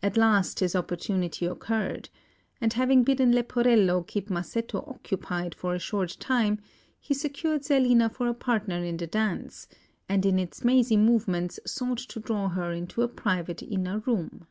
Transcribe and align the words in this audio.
At 0.00 0.16
last 0.16 0.60
his 0.60 0.76
opportunity 0.76 1.44
occurred; 1.44 2.08
and 2.60 2.72
having 2.72 3.02
bidden 3.02 3.32
Leporello 3.32 4.00
keep 4.06 4.28
Masetto 4.30 4.88
occupied 4.88 5.56
for 5.56 5.74
a 5.74 5.80
short 5.80 6.16
time, 6.20 6.60
he 7.00 7.12
secured 7.12 7.64
Zerlina 7.64 8.08
for 8.08 8.28
a 8.28 8.32
partner 8.34 8.84
in 8.84 8.96
the 8.96 9.08
dance, 9.08 9.66
and 10.08 10.24
in 10.24 10.38
its 10.38 10.62
mazy 10.62 10.96
movements 10.96 11.58
sought 11.66 11.98
to 11.98 12.20
draw 12.20 12.48
her 12.50 12.70
into 12.70 13.02
a 13.02 13.08
private 13.08 13.60
inner 13.60 13.98
room. 13.98 14.46